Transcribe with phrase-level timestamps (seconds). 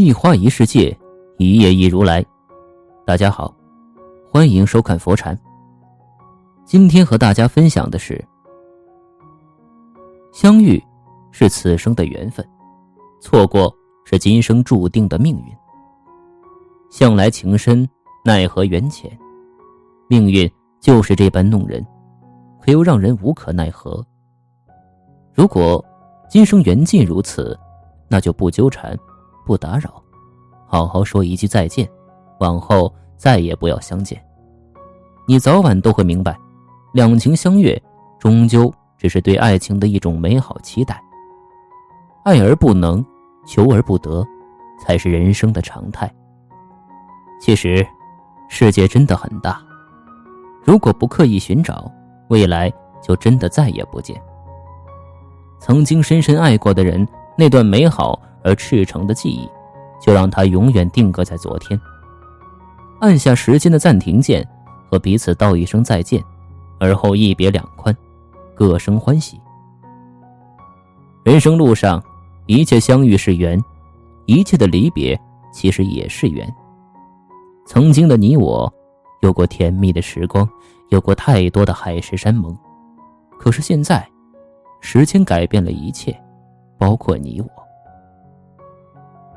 [0.00, 0.96] 一花一世界，
[1.38, 2.24] 一叶一如来。
[3.04, 3.52] 大家好，
[4.30, 5.36] 欢迎收看佛禅。
[6.64, 8.24] 今天和大家分享的是：
[10.32, 10.80] 相遇
[11.32, 12.48] 是此生的缘分，
[13.20, 15.52] 错过是今生注定的命运。
[16.90, 17.84] 向来情深，
[18.24, 19.10] 奈何缘浅。
[20.08, 21.84] 命运就是这般弄人，
[22.60, 24.06] 可又让人无可奈何。
[25.34, 25.84] 如果
[26.30, 27.58] 今生缘尽如此，
[28.06, 28.96] 那就不纠缠。
[29.48, 30.02] 不打扰，
[30.66, 31.88] 好好说一句再见，
[32.38, 34.22] 往后再也不要相见。
[35.26, 36.38] 你早晚都会明白，
[36.92, 37.82] 两情相悦，
[38.18, 41.02] 终究只是对爱情的一种美好期待。
[42.24, 43.02] 爱而不能，
[43.46, 44.22] 求而不得，
[44.78, 46.14] 才是人生的常态。
[47.40, 47.86] 其实，
[48.50, 49.62] 世界真的很大，
[50.62, 51.90] 如果不刻意寻找，
[52.28, 54.20] 未来就真的再也不见。
[55.58, 58.20] 曾经深深爱过的人，那段美好。
[58.42, 59.48] 而赤诚的记忆，
[60.00, 61.78] 就让它永远定格在昨天。
[63.00, 64.46] 按下时间的暂停键，
[64.90, 66.22] 和彼此道一声再见，
[66.80, 67.96] 而后一别两宽，
[68.54, 69.40] 各生欢喜。
[71.24, 72.02] 人生路上，
[72.46, 73.62] 一切相遇是缘，
[74.26, 75.18] 一切的离别
[75.52, 76.52] 其实也是缘。
[77.66, 78.72] 曾经的你我，
[79.20, 80.48] 有过甜蜜的时光，
[80.88, 82.56] 有过太多的海誓山盟。
[83.38, 84.08] 可是现在，
[84.80, 86.18] 时间改变了一切，
[86.78, 87.67] 包括你我。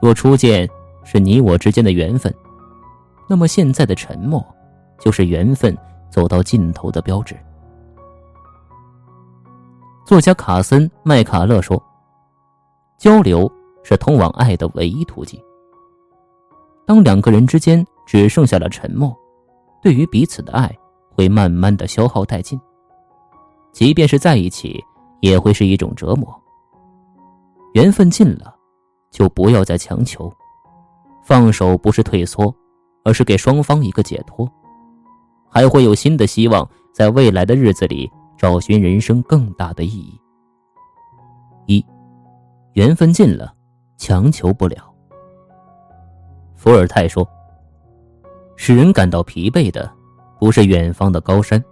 [0.00, 0.68] 若初见
[1.04, 2.34] 是你我之间的缘分，
[3.28, 4.44] 那么现在的沉默，
[4.98, 5.76] 就是缘分
[6.10, 7.36] 走到尽头的标志。
[10.06, 11.80] 作家卡森·麦卡勒说
[12.98, 13.50] ：“交流
[13.84, 15.40] 是通往爱的唯一途径。
[16.86, 19.14] 当两个人之间只剩下了沉默，
[19.82, 20.74] 对于彼此的爱
[21.14, 22.58] 会慢慢的消耗殆尽。
[23.70, 24.82] 即便是在一起，
[25.20, 26.28] 也会是一种折磨。
[27.74, 28.56] 缘分尽了。”
[29.10, 30.32] 就不要再强求，
[31.24, 32.54] 放手不是退缩，
[33.04, 34.50] 而是给双方一个解脱，
[35.48, 40.20] 还会有新的希望，在未来的日子里找寻人生更大的意义。
[41.66, 41.84] 一，
[42.74, 43.52] 缘分尽了，
[43.96, 44.92] 强求不了。
[46.54, 47.26] 伏尔泰说
[48.56, 49.90] ：“使人感到疲惫的，
[50.38, 51.62] 不是远方的高山，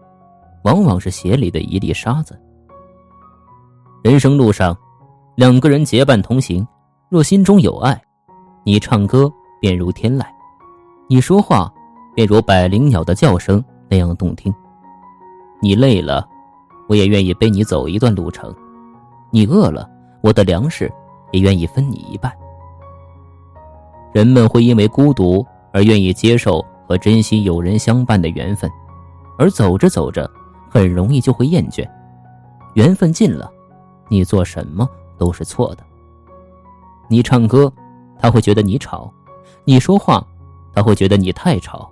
[0.64, 2.38] 往往是鞋里的一粒沙子。”
[4.02, 4.76] 人生路上，
[5.36, 6.66] 两个人结伴同行。
[7.10, 7.98] 若心中有爱，
[8.64, 9.32] 你唱歌
[9.62, 10.26] 便如天籁，
[11.08, 11.72] 你说话
[12.14, 14.54] 便如百灵鸟的叫声那样动听。
[15.62, 16.28] 你累了，
[16.86, 18.52] 我也愿意背你走一段路程；
[19.30, 19.88] 你饿了，
[20.20, 20.92] 我的粮食
[21.32, 22.30] 也愿意分你一半。
[24.12, 28.70] 人们会因为孤独而愿意接受和珍惜有人相伴的缘分，
[29.38, 30.30] 而走着走着，
[30.68, 31.88] 很容易就会厌倦。
[32.74, 33.50] 缘分尽了，
[34.08, 34.86] 你做什么
[35.16, 35.87] 都是错的。
[37.08, 37.72] 你唱歌，
[38.18, 39.10] 他会觉得你吵；
[39.64, 40.24] 你说话，
[40.74, 41.90] 他会觉得你太吵。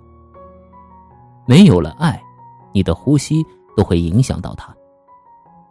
[1.45, 2.21] 没有了爱，
[2.71, 3.45] 你的呼吸
[3.75, 4.75] 都会影响到他，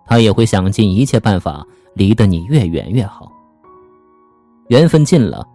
[0.04, 1.64] 他也会想尽一切办法
[1.94, 3.30] 离得你越远越好。
[4.68, 5.46] 缘分尽了，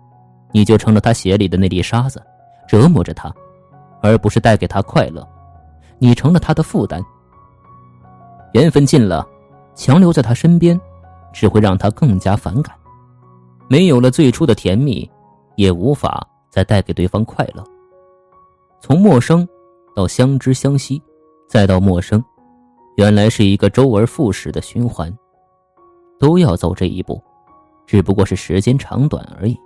[0.51, 2.23] 你就成了他鞋里的那粒沙子，
[2.67, 3.33] 折磨着他，
[4.01, 5.27] 而不是带给他快乐。
[5.99, 7.03] 你成了他的负担。
[8.53, 9.27] 缘分尽了，
[9.75, 10.79] 强留在他身边，
[11.33, 12.73] 只会让他更加反感。
[13.71, 15.09] 没有了最初的甜蜜，
[15.55, 17.63] 也无法再带给对方快乐。
[18.81, 19.47] 从陌生
[19.95, 21.01] 到相知相惜，
[21.47, 22.21] 再到陌生，
[22.97, 25.09] 原来是一个周而复始的循环。
[26.19, 27.23] 都要走这一步，
[27.85, 29.57] 只不过是时间长短而已。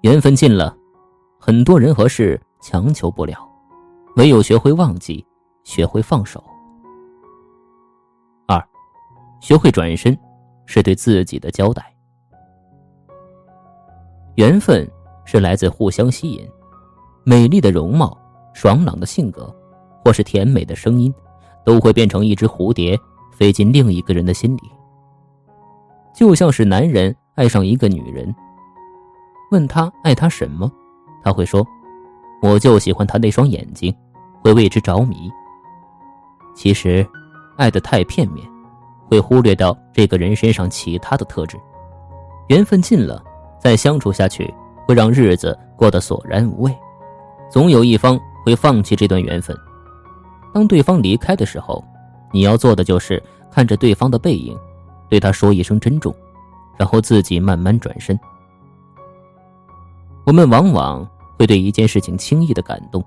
[0.00, 0.76] 缘分尽了，
[1.38, 3.48] 很多人和事强求不了，
[4.16, 5.24] 唯有学会忘记，
[5.62, 6.42] 学会放手。
[8.48, 8.60] 二，
[9.40, 10.18] 学会转身，
[10.66, 11.89] 是对自己的交代。
[14.36, 14.88] 缘分
[15.24, 16.48] 是来自互相吸引，
[17.24, 18.16] 美丽的容貌、
[18.54, 19.54] 爽朗的性格，
[20.04, 21.12] 或是甜美的声音，
[21.64, 22.98] 都会变成一只蝴蝶
[23.32, 24.62] 飞进另一个人的心里。
[26.14, 28.34] 就像是男人爱上一个女人，
[29.50, 30.70] 问他爱她什么，
[31.22, 31.66] 他会说
[32.42, 33.94] ：“我就喜欢她那双眼睛，
[34.42, 35.30] 会为之着迷。”
[36.54, 37.06] 其实，
[37.56, 38.46] 爱的太片面，
[39.08, 41.58] 会忽略掉这个人身上其他的特质。
[42.48, 43.22] 缘分尽了，
[43.60, 44.52] 再相处下去
[44.88, 46.74] 会让日子过得索然无味，
[47.50, 49.56] 总有一方会放弃这段缘分。
[50.52, 51.84] 当对方离开的时候，
[52.32, 53.22] 你要做的就是
[53.52, 54.58] 看着对方的背影，
[55.08, 56.12] 对他说一声珍重，
[56.76, 58.18] 然后自己慢慢转身。
[60.24, 61.06] 我们往往
[61.38, 63.04] 会对一件事情轻易的感动，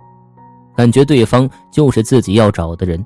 [0.75, 3.05] 感觉对方就是自己要找的人，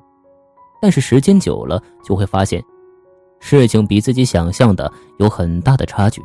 [0.80, 2.62] 但是时间久了就会发现，
[3.40, 6.22] 事情比自己想象的有很大的差距。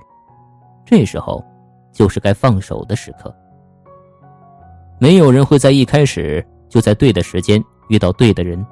[0.85, 1.43] 这时候，
[1.91, 3.33] 就是该放手的时刻。
[4.99, 7.63] 没有人会在一开始就在对的时间。
[7.89, 8.65] 遇到对的人，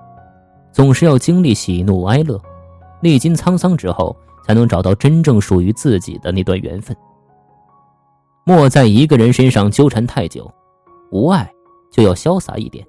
[0.71, 2.41] 总是要经历喜怒哀乐，
[3.01, 4.15] 历经沧桑之后，
[4.47, 6.95] 才能找到真正属于自己的那段缘分。
[8.45, 10.49] 莫在一个人身上纠缠太久，
[11.11, 11.51] 无爱
[11.91, 12.83] 就要潇洒一点，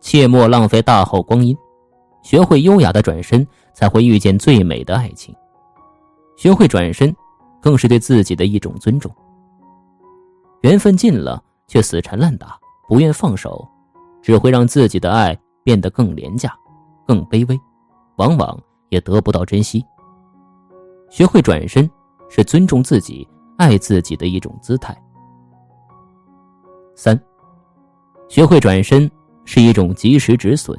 [0.00, 1.56] 切莫浪费大好光阴，
[2.22, 5.32] 学会优雅的转身，才会遇见最美的爱情。
[6.36, 7.14] 学会转身，
[7.62, 9.10] 更是对自己的一种尊重。
[10.60, 13.66] 缘分尽了却死缠烂打，不愿放手，
[14.20, 15.34] 只会让自己的爱。
[15.64, 16.52] 变得更廉价，
[17.06, 17.56] 更卑微，
[18.16, 19.80] 往往也得不到珍惜。
[21.08, 21.88] 学会转身，
[22.28, 23.24] 是尊重自己、
[23.58, 24.92] 爱自己的一种姿态。
[26.96, 27.16] 三，
[28.28, 29.08] 学会转身
[29.44, 30.76] 是一种及时止损。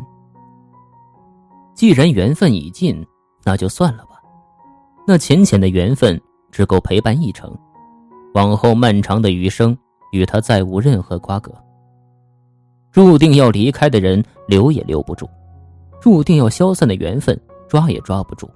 [1.74, 3.08] 既然缘分已尽，
[3.46, 4.22] 那就算了吧。
[5.08, 6.22] 那浅浅的缘分
[6.54, 7.52] 只够陪伴一程，
[8.36, 9.76] 往后漫长的余生，
[10.12, 11.52] 与他再无任何瓜葛。
[12.92, 15.26] 注定要离开的人，留也留不住；
[16.00, 17.36] 注定要消散的缘分，
[17.68, 18.48] 抓也抓不住。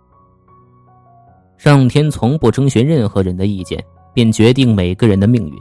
[1.58, 3.84] 上天从不征询任何人的意见，
[4.14, 5.60] 便决定每个人的命运。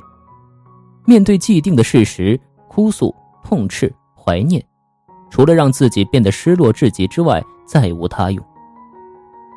[1.07, 2.39] 面对既定的事实，
[2.69, 4.63] 哭诉、痛斥、怀念，
[5.31, 8.45] 除了让自己变得失落至极之外，再无他用。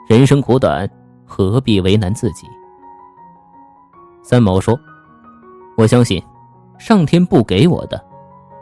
[0.08, 0.90] 人生苦短，
[1.26, 2.48] 何必为难自己？
[4.30, 4.80] 三毛说
[5.76, 6.22] ：“我相信，
[6.78, 8.00] 上天不给我的。”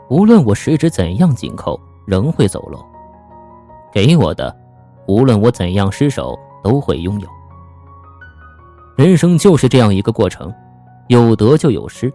[0.08, 2.78] 无论我十指怎样紧扣，仍会走漏；
[3.92, 4.56] 给我的，
[5.06, 6.34] 无论我怎样失手，
[6.64, 7.28] 都会拥有。
[8.96, 10.50] 人生就是这样一个过程，
[11.08, 12.10] 有得就有失，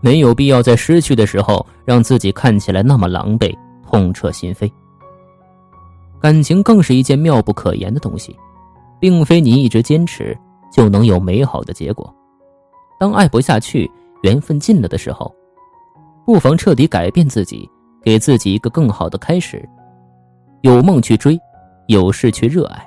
[0.00, 3.54] 没有必要在失去的时候让自己看起来那么狼狈、
[3.86, 4.72] 痛彻心扉。
[6.18, 8.34] 感情更是一件妙不可言的东西，
[8.98, 10.34] 并非你一直坚持
[10.72, 12.10] 就能有美好的结果。
[13.00, 13.90] 当爱不下去、
[14.22, 15.34] 缘分尽了的时候。
[16.26, 17.66] 不妨彻底改变自己，
[18.02, 19.66] 给自己一个更好的开始。
[20.60, 21.40] 有梦去追，
[21.86, 22.86] 有事去热爱，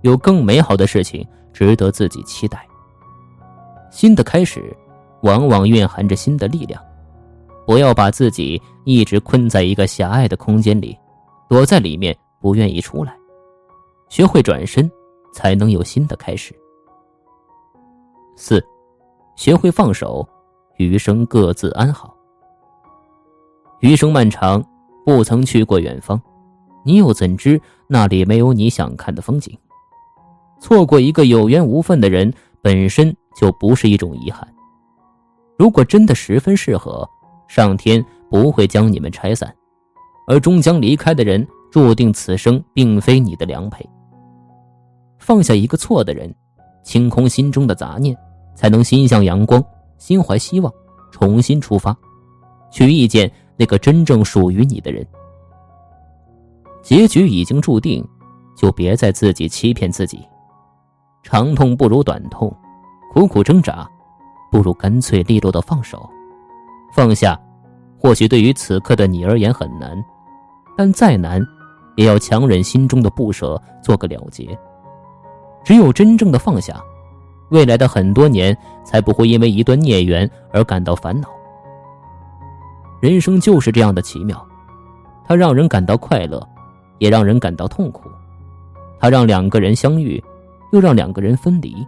[0.00, 2.66] 有更美好的事情值得自己期待。
[3.88, 4.76] 新的开始，
[5.22, 6.82] 往往蕴含着新的力量。
[7.64, 10.98] 不要把自己一直困在一个狭隘的空间里，
[11.48, 13.16] 躲在里面不愿意出来。
[14.08, 14.90] 学会转身，
[15.32, 16.52] 才能有新的开始。
[18.36, 18.62] 四，
[19.36, 20.26] 学会放手，
[20.78, 22.14] 余生各自安好。
[23.80, 24.64] 余生漫长，
[25.04, 26.20] 不曾去过远方，
[26.84, 29.56] 你又怎知那里没有你想看的风景？
[30.58, 34.48] 错过一个有缘无分的人，本身就不是一种遗憾。
[35.58, 37.06] 如果真的十分适合，
[37.46, 39.46] 上天不会将你们拆散；
[40.26, 43.86] 而终将离开的人，注定此生并非你的良配。
[45.18, 46.34] 放下一个错的人，
[46.82, 48.16] 清空心中的杂念，
[48.56, 49.62] 才能心向阳光，
[49.98, 50.72] 心怀希望，
[51.12, 51.96] 重新出发，
[52.72, 53.30] 去遇见。
[53.58, 55.02] 那个真正属于你的人，
[56.82, 58.06] 结局已经注定，
[58.54, 60.22] 就别再自己欺骗自己。
[61.22, 62.54] 长痛不如短痛，
[63.14, 63.88] 苦苦挣扎，
[64.52, 66.06] 不如干脆利落的放手。
[66.92, 67.40] 放下，
[67.98, 69.96] 或许对于此刻的你而言很难，
[70.76, 71.42] 但再难，
[71.96, 74.46] 也要强忍心中的不舍，做个了结。
[75.64, 76.78] 只有真正的放下，
[77.50, 81.28] 未来的很多年才不会因为一段孽缘而感到烦恼。
[83.00, 84.44] 人生就是这样的奇妙，
[85.24, 86.44] 它让人感到快乐，
[86.98, 88.08] 也让人感到痛苦；
[88.98, 90.22] 它让两个人相遇，
[90.72, 91.86] 又让两个人分离；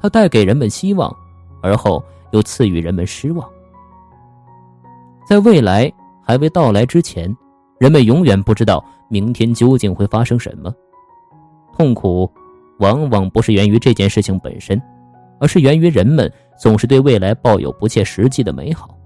[0.00, 1.14] 它带给人们希望，
[1.62, 2.02] 而后
[2.32, 3.48] 又赐予人们失望。
[5.26, 5.90] 在未来
[6.22, 7.34] 还未到来之前，
[7.78, 10.74] 人们永远不知道明天究竟会发生什么。
[11.72, 12.30] 痛苦，
[12.80, 14.80] 往往不是源于这件事情本身，
[15.38, 18.96] 而是源于人们总是对未来抱有不切实际的美好。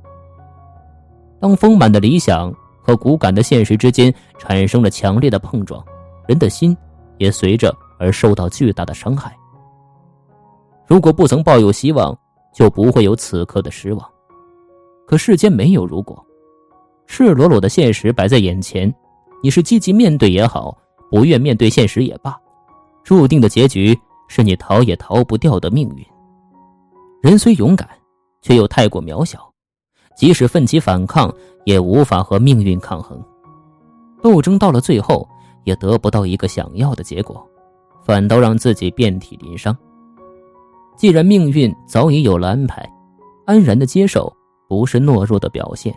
[1.40, 5.85] 当丰满的理想和骨感的现实之间产生了强烈的碰撞，
[6.26, 6.76] 人的心
[7.19, 9.37] 也随着而受到巨大的伤害。
[10.87, 12.16] 如果不曾抱有希望，
[12.52, 14.09] 就不会有此刻的失望。
[15.07, 16.25] 可世间没有如果，
[17.07, 18.93] 赤裸裸的现实摆在眼前，
[19.43, 20.76] 你是积极面对也好，
[21.11, 22.38] 不愿面对现实也罢，
[23.05, 23.97] 注定的结局
[24.29, 26.05] 是你逃也逃不掉的命运。
[27.23, 27.89] 人虽勇敢，
[28.43, 29.39] 却又太过渺小，
[30.17, 31.33] 即使奋起反抗，
[31.65, 33.23] 也无法和命运抗衡。
[34.23, 35.29] 斗争到了最后，
[35.65, 37.47] 也得不到一个想要的结果，
[38.03, 39.77] 反倒让自己遍体鳞伤。
[40.97, 42.91] 既然命运早已有了安排，
[43.45, 44.35] 安然的接受
[44.67, 45.95] 不是懦弱的表现，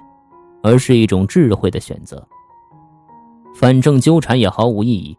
[0.62, 2.22] 而是一种智慧的选择。
[3.56, 5.18] 反正纠缠也毫无意义，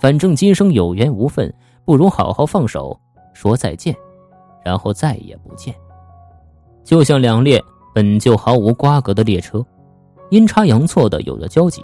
[0.00, 1.52] 反正今生有缘无分，
[1.84, 2.98] 不如好好放手，
[3.34, 3.94] 说再见，
[4.64, 5.74] 然后再也不见。
[6.82, 7.62] 就像两列
[7.94, 9.62] 本就毫无瓜葛的列车，
[10.30, 11.82] 阴差阳错的有了交集，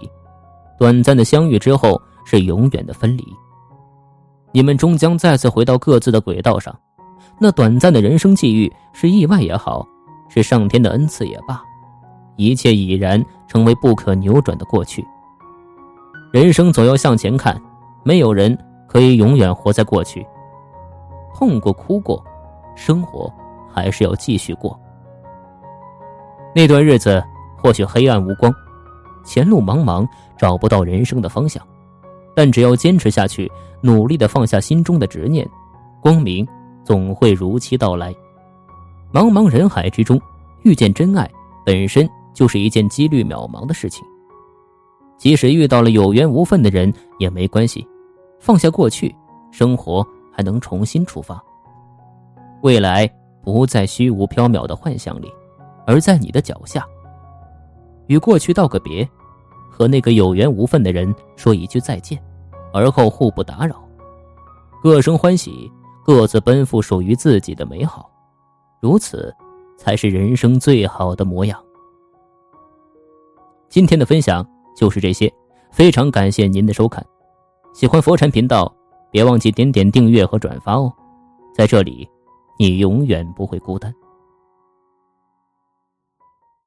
[0.78, 3.24] 短暂的相遇之后是永远的分离。
[4.50, 6.74] 你们终将再次回到各自的轨道上。
[7.38, 9.86] 那短暂的人生际遇，是意外也好，
[10.30, 11.62] 是上天的恩赐也罢，
[12.36, 15.04] 一切已然成为不可扭转的过去。
[16.32, 17.60] 人生总要向前看，
[18.06, 20.24] 没有人可以永远活在过去。
[21.34, 22.24] 痛过、哭过，
[22.76, 23.30] 生活
[23.68, 24.78] 还是要继续过。
[26.54, 27.20] 那段日子
[27.58, 28.54] 或许黑暗无光，
[29.24, 30.06] 前路茫茫，
[30.38, 31.60] 找不到人生的方向，
[32.32, 35.44] 但只要坚持下去，努力的放下心中的执念，
[36.00, 36.46] 光明。
[36.84, 38.14] 总会如期到来。
[39.12, 40.20] 茫茫人海之中，
[40.62, 41.28] 遇见真爱
[41.64, 44.06] 本身就是一件几率渺茫的事情。
[45.18, 47.84] 即使遇到了有缘无分的人也没关系，
[48.38, 49.14] 放下过去，
[49.50, 51.42] 生活还能重新出发。
[52.62, 53.08] 未来
[53.42, 55.32] 不在虚无缥缈的幻想里，
[55.86, 56.86] 而在你的脚下。
[58.06, 59.08] 与过去道个别，
[59.70, 62.22] 和那个有缘无分的人说一句再见，
[62.72, 63.76] 而后互不打扰，
[64.82, 65.70] 各生欢喜。
[66.04, 68.08] 各自奔赴属于自己的美好，
[68.80, 69.34] 如此，
[69.76, 71.60] 才是人生最好的模样。
[73.68, 75.28] 今天的分享就是这些，
[75.72, 77.04] 非常感谢您的收看。
[77.76, 78.74] 喜欢佛禅频道，
[79.10, 80.90] 别忘记点点订阅和转发哦。
[81.54, 82.08] 在这里，
[82.58, 83.94] 你永远不会孤单。